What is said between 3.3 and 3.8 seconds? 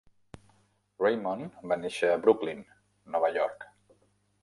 York.